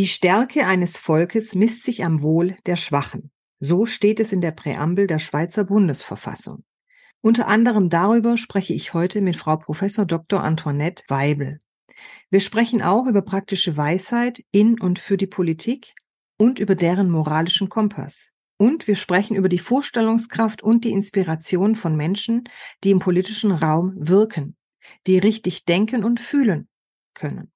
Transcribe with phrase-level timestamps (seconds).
[0.00, 3.30] Die Stärke eines Volkes misst sich am Wohl der Schwachen.
[3.58, 6.64] So steht es in der Präambel der Schweizer Bundesverfassung.
[7.20, 10.42] Unter anderem darüber spreche ich heute mit Frau Professor Dr.
[10.42, 11.58] Antoinette Weibel.
[12.30, 15.92] Wir sprechen auch über praktische Weisheit in und für die Politik
[16.38, 18.30] und über deren moralischen Kompass.
[18.56, 22.44] Und wir sprechen über die Vorstellungskraft und die Inspiration von Menschen,
[22.84, 24.56] die im politischen Raum wirken,
[25.06, 26.70] die richtig denken und fühlen
[27.12, 27.52] können.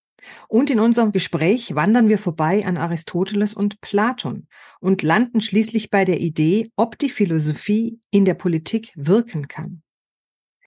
[0.48, 4.46] Und in unserem Gespräch wandern wir vorbei an Aristoteles und Platon
[4.80, 9.82] und landen schließlich bei der Idee, ob die Philosophie in der Politik wirken kann.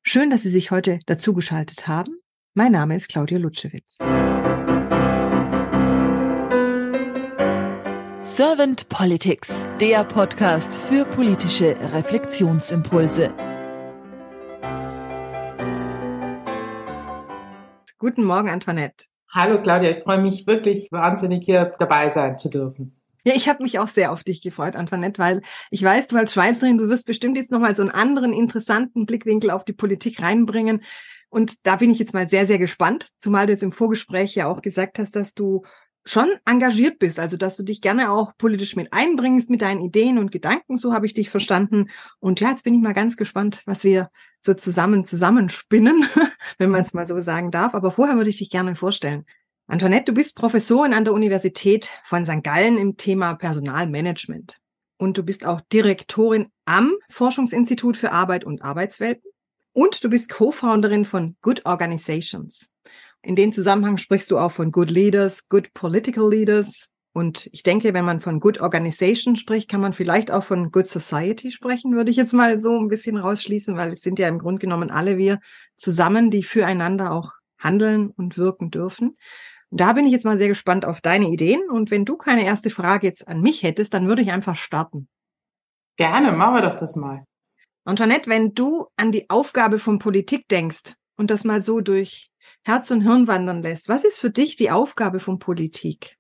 [0.04, 2.20] Schön, dass Sie sich heute dazugeschaltet haben.
[2.54, 3.98] Mein Name ist Claudia Lutschewitz.
[8.22, 13.34] Servant Politics, der Podcast für politische Reflexionsimpulse.
[18.00, 19.06] Guten Morgen, Antoinette.
[19.30, 22.98] Hallo Claudia, ich freue mich wirklich wahnsinnig hier dabei sein zu dürfen.
[23.26, 26.34] Ja, ich habe mich auch sehr auf dich gefreut, Antoinette, weil ich weiß, du als
[26.34, 30.82] Schweizerin, du wirst bestimmt jetzt nochmal so einen anderen interessanten Blickwinkel auf die Politik reinbringen.
[31.30, 34.48] Und da bin ich jetzt mal sehr, sehr gespannt, zumal du jetzt im Vorgespräch ja
[34.48, 35.64] auch gesagt hast, dass du
[36.06, 40.20] schon engagiert bist, also dass du dich gerne auch politisch mit einbringst mit deinen Ideen
[40.20, 41.90] und Gedanken, so habe ich dich verstanden.
[42.20, 44.10] Und ja, jetzt bin ich mal ganz gespannt, was wir
[44.42, 46.06] so zusammen zusammenspinnen,
[46.58, 47.76] wenn man es mal so sagen darf.
[47.76, 49.26] Aber vorher würde ich dich gerne vorstellen.
[49.68, 52.44] Antoinette, du bist Professorin an der Universität von St.
[52.44, 54.58] Gallen im Thema Personalmanagement.
[54.98, 59.30] Und du bist auch Direktorin am Forschungsinstitut für Arbeit und Arbeitswelten.
[59.74, 62.72] Und du bist Co-Founderin von Good Organizations.
[63.22, 66.90] In dem Zusammenhang sprichst du auch von Good Leaders, Good Political Leaders.
[67.18, 70.86] Und ich denke, wenn man von Good Organization spricht, kann man vielleicht auch von Good
[70.86, 74.38] Society sprechen, würde ich jetzt mal so ein bisschen rausschließen, weil es sind ja im
[74.38, 75.40] Grunde genommen alle wir
[75.78, 79.18] zusammen, die füreinander auch handeln und wirken dürfen.
[79.72, 81.68] Und da bin ich jetzt mal sehr gespannt auf deine Ideen.
[81.72, 85.08] Und wenn du keine erste Frage jetzt an mich hättest, dann würde ich einfach starten.
[85.96, 87.24] Gerne, machen wir doch das mal.
[87.84, 92.30] Antoinette, wenn du an die Aufgabe von Politik denkst und das mal so durch
[92.64, 93.90] Herz und Hirn wandern lässt.
[93.90, 96.17] Was ist für dich die Aufgabe von Politik?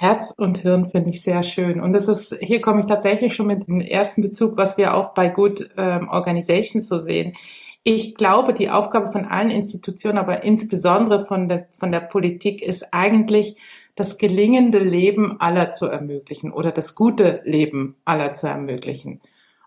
[0.00, 1.78] Herz und Hirn finde ich sehr schön.
[1.78, 5.12] Und das ist, hier komme ich tatsächlich schon mit dem ersten Bezug, was wir auch
[5.12, 7.34] bei Good ähm, Organizations so sehen.
[7.82, 12.94] Ich glaube, die Aufgabe von allen Institutionen, aber insbesondere von der, von der Politik ist
[12.94, 13.56] eigentlich,
[13.94, 19.20] das gelingende Leben aller zu ermöglichen oder das gute Leben aller zu ermöglichen.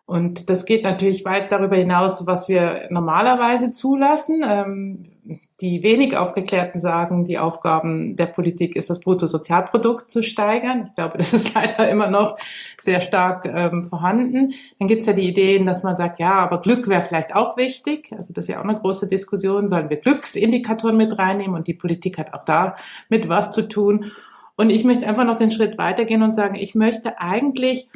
[0.08, 4.44] Und das geht natürlich weit darüber hinaus, was wir normalerweise zulassen.
[4.44, 5.13] Ähm,
[5.62, 10.88] die wenig Aufgeklärten sagen, die Aufgaben der Politik ist, das Bruttosozialprodukt zu steigern.
[10.90, 12.38] Ich glaube, das ist leider immer noch
[12.80, 14.54] sehr stark ähm, vorhanden.
[14.80, 17.56] Dann gibt es ja die Ideen, dass man sagt, ja, aber Glück wäre vielleicht auch
[17.56, 18.12] wichtig.
[18.12, 19.70] Also das ist ja auch eine große Diskussion.
[19.70, 21.56] Sollen wir Glücksindikatoren mit reinnehmen?
[21.56, 22.76] Und die Politik hat auch da
[23.08, 24.12] mit was zu tun.
[24.56, 27.90] Und ich möchte einfach noch den Schritt weitergehen und sagen, ich möchte eigentlich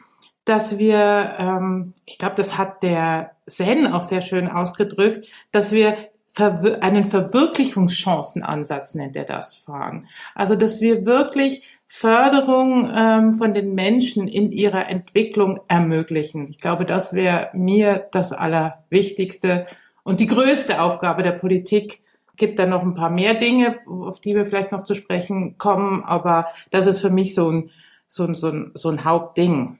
[0.45, 5.97] dass wir, ähm, ich glaube, das hat der Zen auch sehr schön ausgedrückt, dass wir
[6.39, 10.07] einen Verwirklichungschancenansatz nennt er das fahren.
[10.35, 16.49] Also dass wir wirklich Förderung ähm, von den Menschen in ihrer Entwicklung ermöglichen.
[16.49, 19.65] Ich glaube, das wäre mir das Allerwichtigste
[20.03, 22.01] und die größte Aufgabe der Politik.
[22.35, 26.03] Gibt da noch ein paar mehr Dinge, auf die wir vielleicht noch zu sprechen kommen,
[26.03, 27.71] aber das ist für mich so ein,
[28.05, 29.79] so ein, so ein, so ein Hauptding.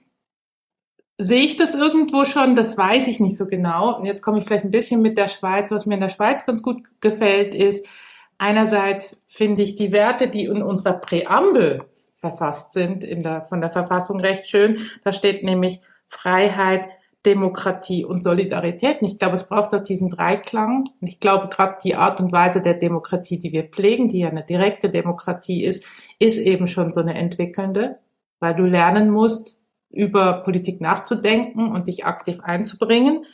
[1.20, 2.54] Sehe ich das irgendwo schon?
[2.54, 3.98] Das weiß ich nicht so genau.
[3.98, 5.72] Und jetzt komme ich vielleicht ein bisschen mit der Schweiz.
[5.72, 7.88] Was mir in der Schweiz ganz gut gefällt, ist,
[8.38, 11.84] einerseits finde ich die Werte, die in unserer Präambel
[12.20, 14.78] verfasst sind, in der, von der Verfassung recht schön.
[15.02, 16.88] Da steht nämlich Freiheit,
[17.26, 19.02] Demokratie und Solidarität.
[19.02, 20.84] Und ich glaube, es braucht auch diesen Dreiklang.
[21.00, 24.28] Und ich glaube, gerade die Art und Weise der Demokratie, die wir pflegen, die ja
[24.28, 25.84] eine direkte Demokratie ist,
[26.20, 27.98] ist eben schon so eine entwickelnde,
[28.38, 29.57] weil du lernen musst,
[29.90, 33.24] über Politik nachzudenken und dich aktiv einzubringen.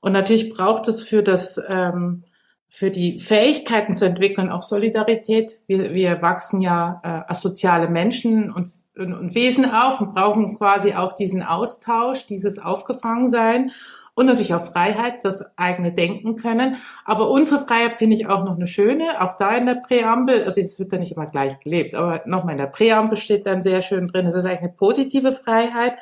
[0.00, 2.24] Und natürlich braucht es für das, ähm,
[2.68, 5.60] für die Fähigkeiten zu entwickeln auch Solidarität.
[5.66, 10.56] Wir, wir wachsen ja äh, als soziale Menschen und, und, und Wesen auf und brauchen
[10.56, 13.70] quasi auch diesen Austausch, dieses Aufgefangensein
[14.14, 16.76] und natürlich auch Freiheit, das eigene Denken können.
[17.04, 20.60] Aber unsere Freiheit finde ich auch noch eine schöne, auch da in der Präambel, also
[20.60, 23.80] es wird ja nicht immer gleich gelebt, aber nochmal in der Präambel steht dann sehr
[23.80, 25.94] schön drin, es ist eigentlich eine positive Freiheit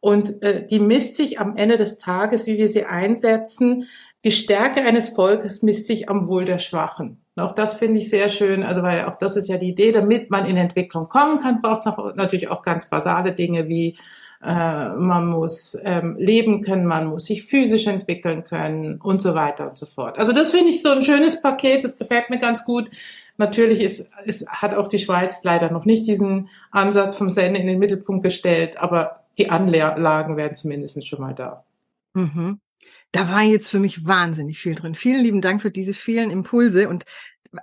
[0.00, 3.86] und äh, die misst sich am Ende des Tages, wie wir sie einsetzen,
[4.24, 7.20] die Stärke eines Volkes misst sich am Wohl der Schwachen.
[7.36, 10.30] auch das finde ich sehr schön, also weil auch das ist ja die Idee, damit
[10.30, 13.98] man in Entwicklung kommen kann, braucht es natürlich auch ganz basale Dinge wie
[14.44, 19.78] man muss ähm, leben können, man muss sich physisch entwickeln können und so weiter und
[19.78, 20.18] so fort.
[20.18, 22.90] Also das finde ich so ein schönes Paket, das gefällt mir ganz gut.
[23.36, 27.68] natürlich ist, ist, hat auch die Schweiz leider noch nicht diesen Ansatz vom Senden in
[27.68, 31.64] den Mittelpunkt gestellt, aber die Anlagen wären zumindest schon mal da.
[32.14, 32.58] Mhm.
[33.12, 34.94] Da war jetzt für mich wahnsinnig viel drin.
[34.94, 36.88] Vielen lieben Dank für diese vielen Impulse.
[36.88, 37.04] Und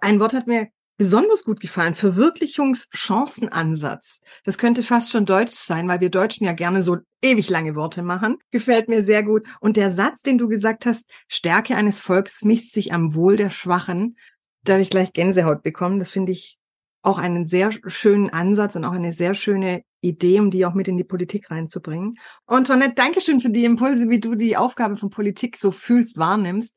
[0.01, 0.69] ein Wort hat mir
[0.99, 1.95] besonders gut gefallen.
[1.95, 4.19] Verwirklichungschancenansatz.
[4.43, 8.03] Das könnte fast schon Deutsch sein, weil wir Deutschen ja gerne so ewig lange Worte
[8.03, 8.37] machen.
[8.51, 9.47] Gefällt mir sehr gut.
[9.61, 13.49] Und der Satz, den du gesagt hast, Stärke eines Volkes misst sich am Wohl der
[13.49, 14.17] Schwachen,
[14.63, 15.99] da habe ich gleich Gänsehaut bekommen.
[15.99, 16.57] Das finde ich
[17.01, 20.89] auch einen sehr schönen Ansatz und auch eine sehr schöne Idee, um die auch mit
[20.89, 22.15] in die Politik reinzubringen.
[22.45, 26.75] Und Tonette, Dankeschön für die Impulse, wie du die Aufgabe von Politik so fühlst, wahrnimmst.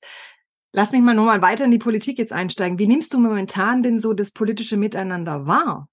[0.73, 2.79] Lass mich mal nochmal weiter in die Politik jetzt einsteigen.
[2.79, 5.89] Wie nimmst du momentan denn so das politische Miteinander wahr?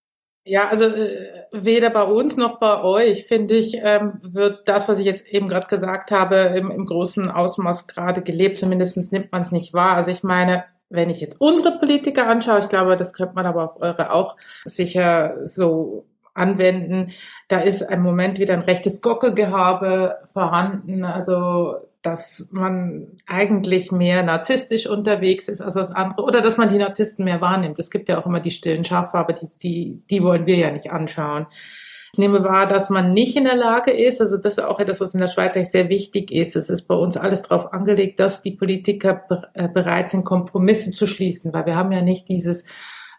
[0.45, 4.99] Ja, also äh, weder bei uns noch bei euch, finde ich, ähm, wird das, was
[4.99, 8.57] ich jetzt eben gerade gesagt habe, im, im großen Ausmaß gerade gelebt.
[8.57, 9.95] Zumindest nimmt man es nicht wahr.
[9.95, 13.63] Also ich meine, wenn ich jetzt unsere Politiker anschaue, ich glaube, das könnte man aber
[13.65, 17.11] auf eure auch sicher so anwenden,
[17.47, 21.03] da ist im Moment wieder ein rechtes Gockelgehabe vorhanden.
[21.03, 26.77] Also dass man eigentlich mehr narzisstisch unterwegs ist als das andere oder dass man die
[26.77, 27.77] Narzissten mehr wahrnimmt.
[27.79, 30.71] Es gibt ja auch immer die stillen Schafe, aber die, die, die wollen wir ja
[30.71, 31.47] nicht anschauen.
[32.13, 34.99] Ich nehme wahr, dass man nicht in der Lage ist, also das ist auch etwas,
[34.99, 36.55] was in der Schweiz eigentlich sehr wichtig ist.
[36.55, 39.23] Es ist bei uns alles darauf angelegt, dass die Politiker
[39.53, 42.63] äh, bereit sind, Kompromisse zu schließen, weil wir haben ja nicht dieses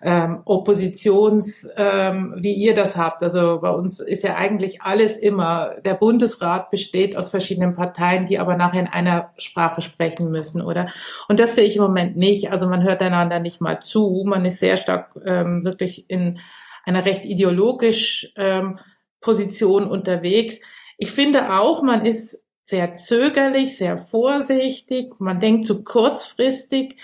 [0.03, 3.23] ähm, Oppositions, ähm, wie ihr das habt.
[3.23, 8.39] Also bei uns ist ja eigentlich alles immer, der Bundesrat besteht aus verschiedenen Parteien, die
[8.39, 10.89] aber nachher in einer Sprache sprechen müssen, oder?
[11.29, 12.51] Und das sehe ich im Moment nicht.
[12.51, 14.25] Also man hört einander nicht mal zu.
[14.27, 16.39] Man ist sehr stark ähm, wirklich in
[16.85, 18.79] einer recht ideologisch ähm,
[19.21, 20.61] Position unterwegs.
[20.97, 26.97] Ich finde auch, man ist sehr zögerlich, sehr vorsichtig, man denkt zu kurzfristig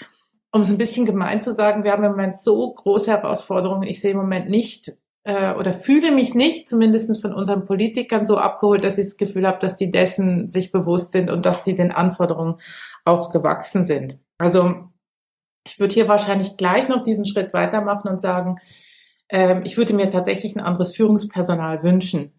[0.57, 3.83] um es ein bisschen gemein zu sagen, wir haben im Moment so große Herausforderungen.
[3.83, 4.91] Ich sehe im Moment nicht
[5.25, 9.47] äh, oder fühle mich nicht, zumindest von unseren Politikern, so abgeholt, dass ich das Gefühl
[9.47, 12.57] habe, dass die dessen sich bewusst sind und dass sie den Anforderungen
[13.05, 14.19] auch gewachsen sind.
[14.39, 14.89] Also
[15.67, 18.57] ich würde hier wahrscheinlich gleich noch diesen Schritt weitermachen und sagen,
[19.29, 22.33] ähm, ich würde mir tatsächlich ein anderes Führungspersonal wünschen.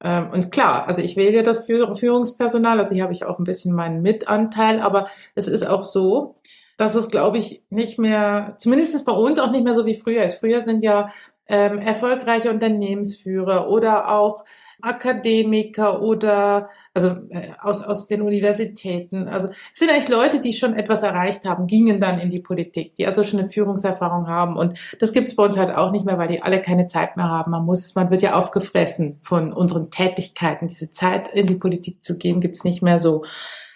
[0.00, 3.74] Ähm, und klar, also ich wähle das Führungspersonal, also hier habe ich auch ein bisschen
[3.74, 6.36] meinen Mitanteil, aber es ist auch so,
[6.76, 10.24] dass es, glaube ich, nicht mehr, zumindest bei uns auch nicht mehr so wie früher
[10.24, 10.40] ist.
[10.40, 11.10] Früher sind ja
[11.48, 14.44] ähm, erfolgreiche Unternehmensführer oder auch
[14.82, 19.28] Akademiker oder also äh, aus, aus den Universitäten.
[19.28, 22.96] Also es sind eigentlich Leute, die schon etwas erreicht haben, gingen dann in die Politik,
[22.96, 24.56] die also schon eine Führungserfahrung haben.
[24.56, 27.28] Und das gibt's bei uns halt auch nicht mehr, weil die alle keine Zeit mehr
[27.28, 27.52] haben.
[27.52, 30.68] Man muss, man wird ja aufgefressen von unseren Tätigkeiten.
[30.68, 33.24] Diese Zeit in die Politik zu gehen, gibt's nicht mehr so.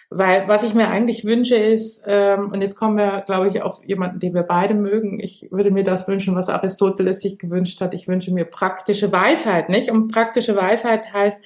[0.09, 3.83] Weil was ich mir eigentlich wünsche ist, ähm, und jetzt kommen wir, glaube ich, auf
[3.85, 5.19] jemanden, den wir beide mögen.
[5.19, 7.93] Ich würde mir das wünschen, was Aristoteles sich gewünscht hat.
[7.93, 9.91] Ich wünsche mir praktische Weisheit, nicht?
[9.91, 11.39] Und praktische Weisheit heißt,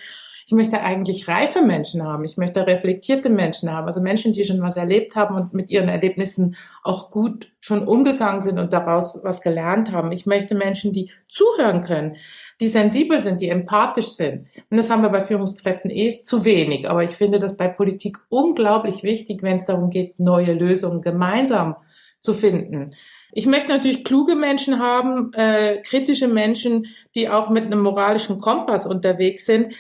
[0.51, 2.25] ich möchte eigentlich reife Menschen haben.
[2.25, 3.87] Ich möchte reflektierte Menschen haben.
[3.87, 8.41] Also Menschen, die schon was erlebt haben und mit ihren Erlebnissen auch gut schon umgegangen
[8.41, 10.11] sind und daraus was gelernt haben.
[10.11, 12.17] Ich möchte Menschen, die zuhören können
[12.59, 14.47] die sensibel sind, die empathisch sind.
[14.69, 16.87] Und das haben wir bei Führungskräften eh zu wenig.
[16.87, 21.75] Aber ich finde das bei Politik unglaublich wichtig, wenn es darum geht, neue Lösungen gemeinsam
[22.19, 22.93] zu finden.
[23.33, 28.85] Ich möchte natürlich kluge Menschen haben, äh, kritische Menschen, die auch mit einem moralischen Kompass
[28.85, 29.73] unterwegs sind.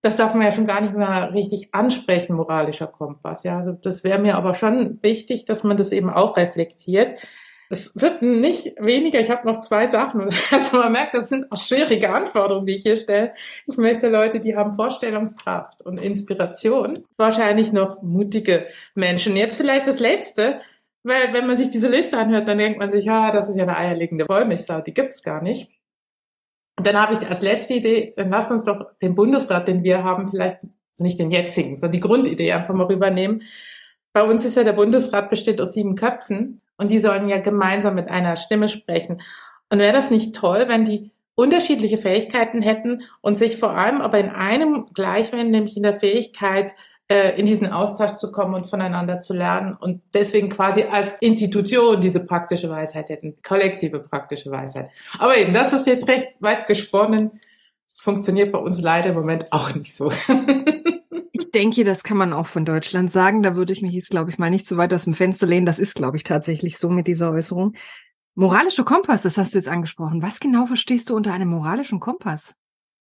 [0.00, 3.42] Das darf man ja schon gar nicht mehr richtig ansprechen, moralischer Kompass.
[3.42, 7.20] Ja, also das wäre mir aber schon wichtig, dass man das eben auch reflektiert.
[7.70, 9.20] Es wird nicht weniger.
[9.20, 10.28] Ich habe noch zwei Sachen.
[10.50, 13.34] Also man merkt, das sind auch schwierige Anforderungen, die ich hier stelle.
[13.66, 17.04] Ich möchte Leute, die haben Vorstellungskraft und Inspiration.
[17.16, 19.36] Wahrscheinlich noch mutige Menschen.
[19.36, 20.60] Jetzt vielleicht das Letzte.
[21.04, 23.62] Weil wenn man sich diese Liste anhört, dann denkt man sich, ja, das ist ja
[23.62, 25.70] eine eierlegende Wollmilchsau, die gibt's gar nicht.
[26.78, 30.04] Und dann habe ich als letzte Idee, dann lasst uns doch den Bundesrat, den wir
[30.04, 33.42] haben, vielleicht also nicht den jetzigen, sondern die Grundidee einfach mal rübernehmen.
[34.12, 37.96] Bei uns ist ja der Bundesrat besteht aus sieben Köpfen und die sollen ja gemeinsam
[37.96, 39.20] mit einer Stimme sprechen.
[39.70, 44.18] Und wäre das nicht toll, wenn die unterschiedliche Fähigkeiten hätten und sich vor allem aber
[44.18, 46.74] in einem gleich wären, nämlich in der Fähigkeit, äh,
[47.08, 52.24] in diesen Austausch zu kommen und voneinander zu lernen und deswegen quasi als Institution diese
[52.24, 54.90] praktische Weisheit hätten, kollektive praktische Weisheit.
[55.18, 57.40] Aber eben, das ist jetzt recht weit gesponnen.
[57.90, 60.12] Es funktioniert bei uns leider im Moment auch nicht so.
[61.32, 63.42] Ich denke, das kann man auch von Deutschland sagen.
[63.42, 65.64] Da würde ich mich jetzt, glaube ich, mal nicht so weit aus dem Fenster lehnen.
[65.64, 67.74] Das ist, glaube ich, tatsächlich so mit dieser Äußerung.
[68.34, 70.20] Moralischer Kompass, das hast du jetzt angesprochen.
[70.20, 72.54] Was genau verstehst du unter einem moralischen Kompass?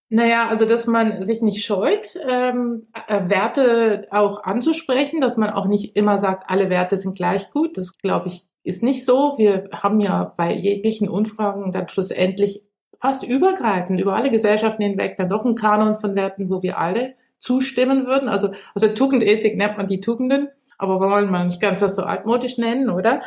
[0.10, 5.66] Naja, also dass man sich nicht scheut, ähm, äh, Werte auch anzusprechen, dass man auch
[5.66, 7.78] nicht immer sagt, alle Werte sind gleich gut.
[7.78, 9.38] Das, glaube ich, ist nicht so.
[9.38, 12.64] Wir haben ja bei jeglichen Umfragen dann schlussendlich
[13.00, 17.16] fast übergreifend über alle Gesellschaften hinweg dann doch einen Kanon von Werten, wo wir alle
[17.38, 18.30] zustimmen würden.
[18.30, 20.48] Also, also Tugendethik nennt man die Tugenden,
[20.78, 23.22] aber wir wollen mal nicht ganz das so altmodisch nennen, oder?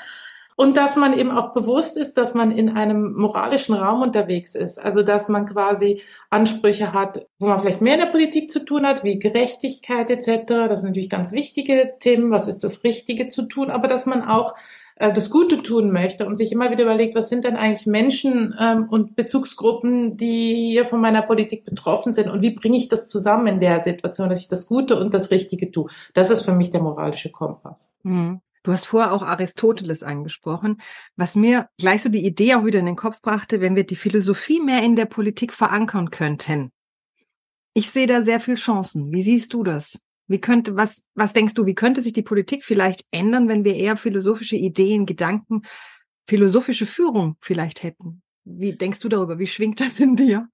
[0.61, 4.79] Und dass man eben auch bewusst ist, dass man in einem moralischen Raum unterwegs ist.
[4.79, 8.87] Also dass man quasi Ansprüche hat, wo man vielleicht mehr in der Politik zu tun
[8.87, 10.43] hat, wie Gerechtigkeit etc.
[10.69, 12.31] Das sind natürlich ganz wichtige Themen.
[12.31, 13.71] Was ist das Richtige zu tun?
[13.71, 14.55] Aber dass man auch
[14.97, 18.55] äh, das Gute tun möchte und sich immer wieder überlegt, was sind denn eigentlich Menschen
[18.61, 23.07] ähm, und Bezugsgruppen, die hier von meiner Politik betroffen sind und wie bringe ich das
[23.07, 25.89] zusammen in der Situation, dass ich das Gute und das Richtige tue.
[26.13, 27.91] Das ist für mich der moralische Kompass.
[28.03, 28.43] Mhm.
[28.63, 30.81] Du hast vorher auch Aristoteles angesprochen,
[31.17, 33.97] was mir gleich so die Idee auch wieder in den Kopf brachte, wenn wir die
[33.97, 36.71] Philosophie mehr in der Politik verankern könnten.
[37.73, 39.13] Ich sehe da sehr viel Chancen.
[39.15, 39.99] Wie siehst du das?
[40.27, 43.75] Wie könnte, was, was denkst du, wie könnte sich die Politik vielleicht ändern, wenn wir
[43.75, 45.63] eher philosophische Ideen, Gedanken,
[46.29, 48.23] philosophische Führung vielleicht hätten?
[48.45, 49.39] Wie denkst du darüber?
[49.39, 50.49] Wie schwingt das in dir?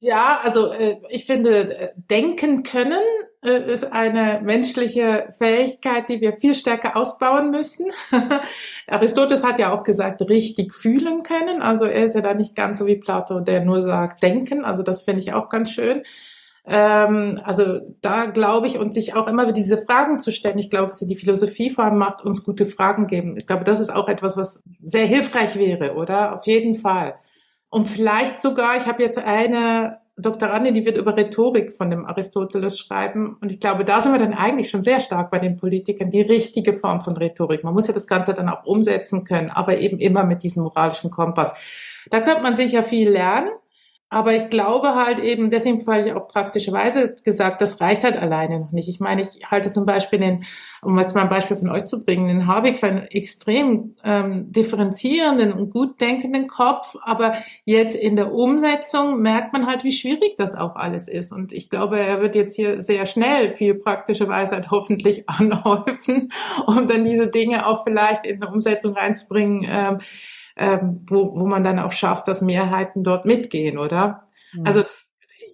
[0.00, 3.00] Ja, also äh, ich finde, äh, denken können
[3.42, 7.90] ist eine menschliche Fähigkeit, die wir viel stärker ausbauen müssen.
[8.86, 11.60] Aristoteles hat ja auch gesagt, richtig fühlen können.
[11.60, 14.64] Also er ist ja da nicht ganz so wie Plato, der nur sagt, denken.
[14.64, 16.04] Also das finde ich auch ganz schön.
[16.64, 20.58] Ähm, also da glaube ich, und sich auch immer wieder diese Fragen zu stellen.
[20.58, 23.36] Ich glaube, die Philosophie vor allem macht uns gute Fragen geben.
[23.36, 26.36] Ich glaube, das ist auch etwas, was sehr hilfreich wäre, oder?
[26.36, 27.16] Auf jeden Fall.
[27.68, 32.78] Und vielleicht sogar, ich habe jetzt eine Doktorandin, die wird über Rhetorik von dem Aristoteles
[32.78, 33.38] schreiben.
[33.40, 36.20] Und ich glaube, da sind wir dann eigentlich schon sehr stark bei den Politikern, die
[36.20, 37.64] richtige Form von Rhetorik.
[37.64, 41.10] Man muss ja das Ganze dann auch umsetzen können, aber eben immer mit diesem moralischen
[41.10, 41.54] Kompass.
[42.10, 43.50] Da könnte man sicher viel lernen.
[44.12, 48.60] Aber ich glaube halt eben, deswegen habe ich auch praktischerweise gesagt, das reicht halt alleine
[48.60, 48.90] noch nicht.
[48.90, 50.44] Ich meine, ich halte zum Beispiel den,
[50.82, 54.52] um jetzt mal ein Beispiel von euch zu bringen, den Habeck für einen extrem ähm,
[54.52, 56.94] differenzierenden und gut denkenden Kopf.
[57.02, 57.32] Aber
[57.64, 61.32] jetzt in der Umsetzung merkt man halt, wie schwierig das auch alles ist.
[61.32, 66.30] Und ich glaube, er wird jetzt hier sehr schnell viel praktische Weisheit hoffentlich anhäufen,
[66.66, 69.66] um dann diese Dinge auch vielleicht in eine Umsetzung reinzubringen.
[69.66, 70.00] Ähm,
[70.56, 74.26] ähm, wo, wo man dann auch schafft, dass Mehrheiten dort mitgehen, oder?
[74.52, 74.66] Mhm.
[74.66, 74.84] Also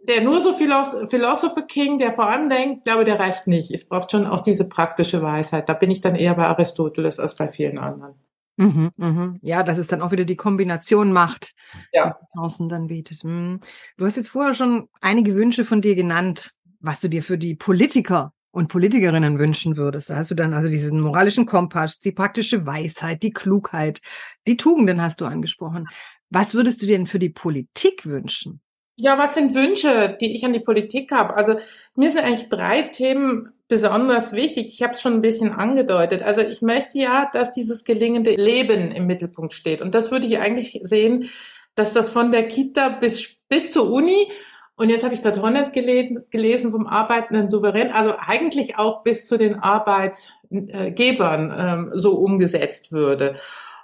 [0.09, 3.71] der nur so Philosopher King, der vor allem denkt, glaube, der reicht nicht.
[3.71, 5.69] Es braucht schon auch diese praktische Weisheit.
[5.69, 8.14] Da bin ich dann eher bei Aristoteles als bei vielen anderen.
[8.57, 9.38] Mhm, mhm.
[9.43, 11.55] Ja, dass es dann auch wieder die Kombination macht,
[11.93, 12.19] ja.
[12.21, 13.23] die Chancen dann bietet.
[13.23, 13.61] Mhm.
[13.97, 17.55] Du hast jetzt vorher schon einige Wünsche von dir genannt, was du dir für die
[17.55, 20.11] Politiker und Politikerinnen wünschen würdest.
[20.11, 24.00] Da hast du dann also diesen moralischen Kompass, die praktische Weisheit, die Klugheit,
[24.49, 25.87] die Tugenden hast du angesprochen.
[26.29, 28.61] Was würdest du denn für die Politik wünschen?
[28.97, 31.37] Ja, was sind Wünsche, die ich an die Politik habe?
[31.37, 31.55] Also
[31.95, 34.73] mir sind eigentlich drei Themen besonders wichtig.
[34.75, 36.23] Ich habe es schon ein bisschen angedeutet.
[36.23, 39.81] Also ich möchte ja, dass dieses gelingende Leben im Mittelpunkt steht.
[39.81, 41.31] Und das würde ich eigentlich sehen,
[41.77, 44.33] dass das von der Kita bis, bis zur Uni
[44.79, 49.37] und jetzt habe ich gerade 100 gelesen, vom arbeitenden Souverän, also eigentlich auch bis zu
[49.37, 53.35] den Arbeitgebern ähm, so umgesetzt würde.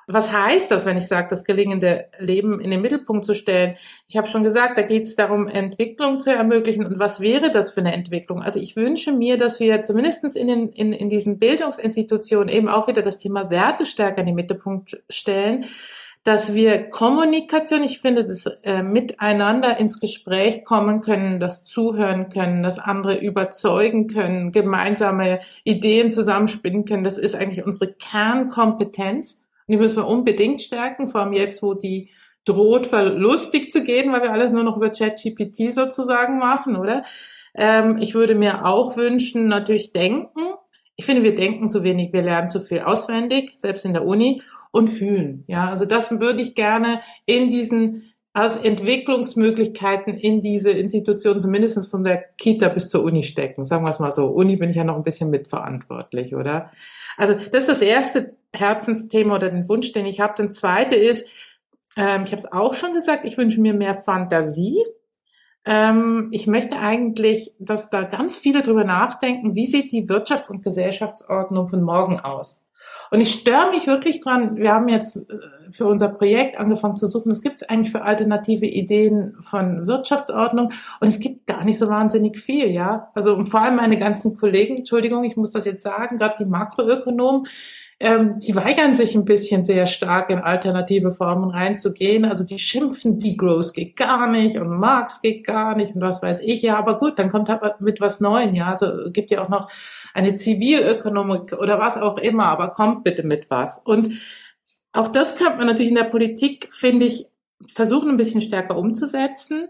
[0.07, 3.75] Was heißt das, wenn ich sage, das gelingende Leben in den Mittelpunkt zu stellen?
[4.09, 6.87] Ich habe schon gesagt, da geht es darum, Entwicklung zu ermöglichen.
[6.87, 8.41] Und was wäre das für eine Entwicklung?
[8.41, 12.87] Also ich wünsche mir, dass wir zumindest in, den, in, in diesen Bildungsinstitutionen eben auch
[12.87, 15.65] wieder das Thema Werte stärker in den Mittelpunkt stellen
[16.25, 22.63] dass wir Kommunikation, ich finde, das äh, miteinander ins Gespräch kommen können, das zuhören können,
[22.63, 29.43] das andere überzeugen können, gemeinsame Ideen zusammenspinnen können, das ist eigentlich unsere Kernkompetenz.
[29.67, 32.09] Und die müssen wir unbedingt stärken, vor allem jetzt, wo die
[32.47, 37.05] droht, verlustig zu gehen, weil wir alles nur noch über ChatGPT sozusagen machen, oder?
[37.55, 40.41] Ähm, ich würde mir auch wünschen, natürlich denken.
[40.97, 44.43] Ich finde, wir denken zu wenig, wir lernen zu viel auswendig, selbst in der Uni
[44.75, 45.45] und fühlen.
[45.47, 52.03] Ja, also das würde ich gerne in diesen als Entwicklungsmöglichkeiten in diese Institution, zumindest von
[52.03, 53.65] der Kita bis zur Uni stecken.
[53.65, 54.27] Sagen wir es mal so.
[54.27, 56.73] Uni bin ich ja noch ein bisschen mitverantwortlich, oder?
[57.17, 60.35] Also das ist das erste Herzensthema oder den Wunsch, den ich habe.
[60.37, 61.29] Der zweite ist,
[61.97, 64.83] ähm, ich habe es auch schon gesagt, ich wünsche mir mehr Fantasie.
[65.65, 70.65] Ähm, ich möchte eigentlich, dass da ganz viele drüber nachdenken, wie sieht die Wirtschafts- und
[70.65, 72.65] Gesellschaftsordnung von morgen aus?
[73.11, 74.57] Und ich störe mich wirklich dran.
[74.57, 75.37] Wir haben jetzt äh,
[75.71, 80.73] für unser Projekt angefangen zu suchen, was gibt es eigentlich für alternative Ideen von Wirtschaftsordnung?
[81.01, 83.11] Und es gibt gar nicht so wahnsinnig viel, ja.
[83.15, 86.45] Also und vor allem meine ganzen Kollegen, Entschuldigung, ich muss das jetzt sagen, gerade die
[86.45, 87.47] Makroökonomen,
[88.01, 92.25] ähm, die weigern sich ein bisschen sehr stark in alternative Formen reinzugehen.
[92.25, 96.41] Also die schimpfen, Degrowth geht gar nicht und Marx geht gar nicht und was weiß
[96.41, 96.63] ich.
[96.63, 98.55] Ja, aber gut, dann kommt halt mit was Neuem.
[98.55, 99.71] Ja, also gibt ja auch noch
[100.15, 103.81] eine Zivilökonomik oder was auch immer, aber kommt bitte mit was.
[103.81, 104.11] Und
[104.93, 107.27] auch das könnte man natürlich in der Politik, finde ich,
[107.67, 109.69] versuchen ein bisschen stärker umzusetzen.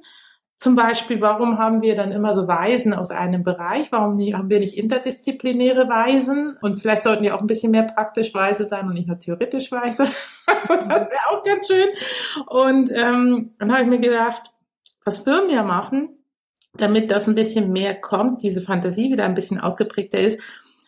[0.57, 3.91] Zum Beispiel, warum haben wir dann immer so Weisen aus einem Bereich?
[3.91, 6.57] Warum nie, haben wir nicht interdisziplinäre Weisen?
[6.61, 9.73] Und vielleicht sollten die auch ein bisschen mehr praktisch weise sein und nicht nur theoretisch
[9.73, 10.05] weise.
[10.47, 11.89] Also das wäre auch ganz schön.
[12.47, 14.53] Und ähm, dann habe ich mir gedacht,
[15.05, 16.24] was Firmen ja machen,
[16.77, 20.41] damit das ein bisschen mehr kommt, diese Fantasie wieder ein bisschen ausgeprägter ist,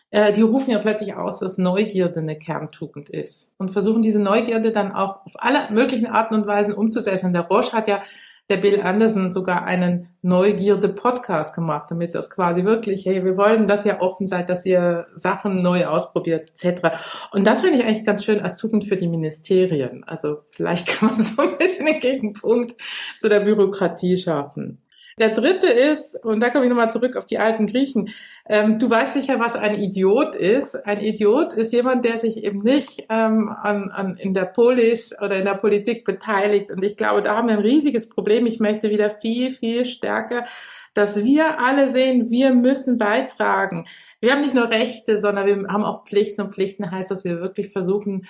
[0.09, 4.71] äh, die rufen ja plötzlich aus, dass Neugierde eine Kerntugend ist und versuchen diese Neugierde
[4.71, 7.33] dann auch auf alle möglichen Arten und Weisen umzusetzen.
[7.33, 8.01] Der Roche hat ja
[8.49, 13.85] der Bill Anderson sogar einen Neugierde-Podcast gemacht, damit das quasi wirklich, hey, wir wollen, dass
[13.85, 16.97] ihr offen seid, dass ihr Sachen neu ausprobiert, etc.
[17.31, 20.05] Und das finde ich eigentlich ganz schön als Tugend für die Ministerien.
[20.05, 22.81] Also vielleicht kann man so ein bisschen den Gegenpunkt
[23.19, 24.81] zu der Bürokratie schaffen.
[25.19, 28.09] Der dritte ist, und da komme ich nochmal zurück auf die alten Griechen,
[28.47, 30.75] ähm, du weißt sicher, was ein Idiot ist.
[30.75, 35.37] Ein Idiot ist jemand, der sich eben nicht ähm, an, an, in der Polis oder
[35.37, 36.69] in der Politik beteiligt.
[36.69, 38.45] Und ich glaube, da haben wir ein riesiges Problem.
[38.45, 40.45] Ich möchte wieder viel, viel stärker,
[40.93, 43.85] dass wir alle sehen, wir müssen beitragen.
[44.19, 46.41] Wir haben nicht nur Rechte, sondern wir haben auch Pflichten.
[46.41, 48.27] Und Pflichten heißt, dass wir wirklich versuchen,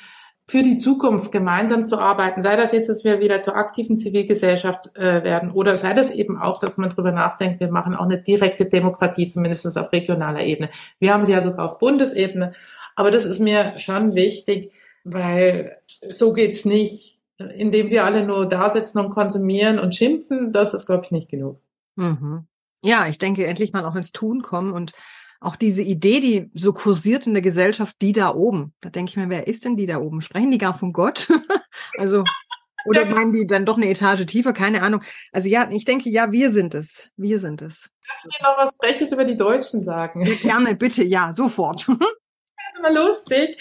[0.50, 4.96] für die Zukunft gemeinsam zu arbeiten, sei das jetzt, dass wir wieder zur aktiven Zivilgesellschaft
[4.96, 8.22] äh, werden oder sei das eben auch, dass man drüber nachdenkt, wir machen auch eine
[8.22, 10.70] direkte Demokratie, zumindest auf regionaler Ebene.
[11.00, 12.54] Wir haben sie ja sogar auf Bundesebene,
[12.96, 14.72] aber das ist mir schon wichtig,
[15.04, 15.78] weil
[16.10, 20.86] so geht's nicht, indem wir alle nur da sitzen und konsumieren und schimpfen, das ist,
[20.86, 21.60] glaube ich, nicht genug.
[21.96, 22.48] Mhm.
[22.84, 24.94] Ja, ich denke, endlich mal auch ins Tun kommen und
[25.40, 28.74] auch diese Idee, die so kursiert in der Gesellschaft, die da oben.
[28.82, 30.22] Da denke ich mir, wer ist denn die da oben?
[30.22, 31.28] Sprechen die gar von Gott?
[31.98, 32.24] also,
[32.86, 34.54] oder meinen die dann doch eine Etage tiefer?
[34.54, 35.04] Keine Ahnung.
[35.32, 37.12] Also ja, ich denke, ja, wir sind es.
[37.18, 37.90] Wir sind es.
[38.08, 40.26] Darf ich dir noch was Breches über die Deutschen sagen?
[40.26, 41.88] Ja, gerne, bitte, ja, sofort.
[41.88, 43.58] das ist immer lustig.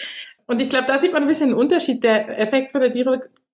[0.46, 2.04] Und ich glaube, da sieht man ein bisschen den Unterschied.
[2.04, 2.90] Der Effekt von der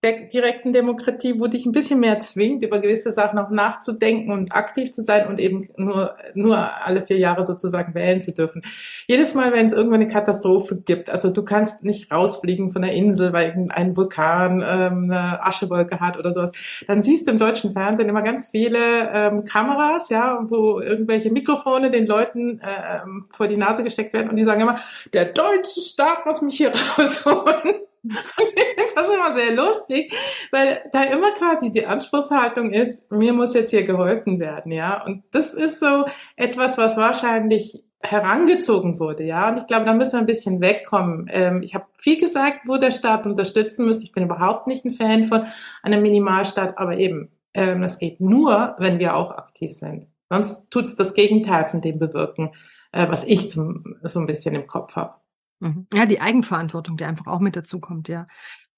[0.02, 4.52] der direkten Demokratie, wo dich ein bisschen mehr zwingt, über gewisse Sachen auch nachzudenken und
[4.52, 8.62] aktiv zu sein und eben nur, nur alle vier Jahre sozusagen wählen zu dürfen.
[9.06, 12.92] Jedes Mal, wenn es irgendwann eine Katastrophe gibt, also du kannst nicht rausfliegen von der
[12.92, 16.50] Insel, weil irgendein Vulkan ähm, eine Aschewolke hat oder sowas,
[16.88, 21.92] dann siehst du im deutschen Fernsehen immer ganz viele ähm, Kameras, ja, wo irgendwelche Mikrofone
[21.92, 24.78] den Leuten äh, vor die Nase gesteckt werden und die sagen immer,
[25.12, 27.82] der deutsche Staat muss mich hier rausholen.
[28.94, 30.12] das ist immer sehr lustig,
[30.50, 35.04] weil da immer quasi die Anspruchshaltung ist, mir muss jetzt hier geholfen werden, ja.
[35.04, 36.04] Und das ist so
[36.36, 39.50] etwas, was wahrscheinlich herangezogen wurde, ja.
[39.50, 41.28] Und ich glaube, da müssen wir ein bisschen wegkommen.
[41.30, 44.02] Ähm, ich habe viel gesagt, wo der Staat unterstützen muss.
[44.02, 45.46] Ich bin überhaupt nicht ein Fan von
[45.82, 50.08] einem Minimalstaat, aber eben, ähm, das geht nur, wenn wir auch aktiv sind.
[50.28, 52.50] Sonst tut es das Gegenteil von dem bewirken,
[52.90, 55.21] äh, was ich zum, so ein bisschen im Kopf habe.
[55.62, 55.86] Mhm.
[55.94, 58.26] Ja, die Eigenverantwortung, die einfach auch mit dazu kommt, ja.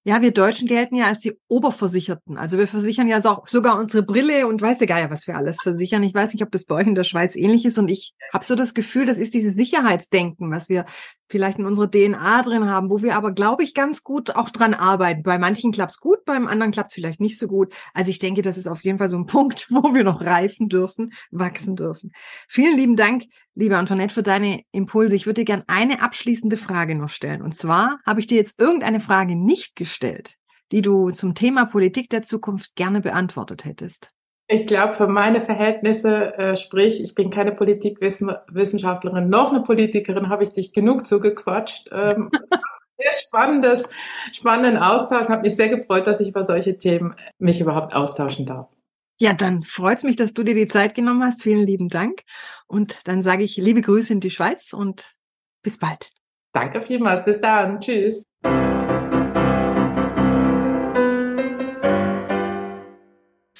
[0.07, 2.37] Ja, wir Deutschen gelten ja als die Oberversicherten.
[2.37, 5.35] Also wir versichern ja auch sogar unsere Brille und weiß ja gar ja, was wir
[5.35, 6.03] alles versichern.
[6.03, 7.79] Ich weiß nicht, ob das bei euch in der Schweiz ähnlich ist.
[7.79, 10.85] Und ich habe so das Gefühl, das ist dieses Sicherheitsdenken, was wir
[11.29, 14.75] vielleicht in unserer DNA drin haben, wo wir aber, glaube ich, ganz gut auch dran
[14.75, 15.23] arbeiten.
[15.23, 17.73] Bei manchen klappt's gut, beim anderen klappt's vielleicht nicht so gut.
[17.93, 20.69] Also ich denke, das ist auf jeden Fall so ein Punkt, wo wir noch reifen
[20.69, 22.13] dürfen, wachsen dürfen.
[22.49, 25.17] Vielen lieben Dank, liebe Antoinette, für deine Impulse.
[25.17, 27.43] Ich würde dir gerne eine abschließende Frage noch stellen.
[27.43, 30.37] Und zwar habe ich dir jetzt irgendeine Frage nicht gestellt,
[30.73, 34.11] die du zum Thema Politik der Zukunft gerne beantwortet hättest.
[34.47, 40.45] Ich glaube, für meine Verhältnisse, äh, sprich, ich bin keine Politikwissenschaftlerin, noch eine Politikerin, habe
[40.45, 41.89] ich dich genug zugequatscht.
[41.93, 42.31] Ähm,
[42.99, 43.89] sehr spannendes,
[44.33, 45.29] spannenden Austausch.
[45.29, 48.69] Hat mich sehr gefreut, dass ich über solche Themen mich überhaupt austauschen darf.
[49.19, 51.43] Ja, dann freut's mich, dass du dir die Zeit genommen hast.
[51.43, 52.23] Vielen lieben Dank.
[52.67, 55.15] Und dann sage ich liebe Grüße in die Schweiz und
[55.63, 56.11] bis bald.
[56.53, 57.25] Danke vielmals.
[57.25, 57.81] Bis dann.
[57.81, 58.27] Tschüss.